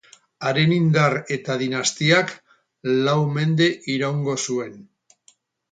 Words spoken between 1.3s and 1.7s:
eta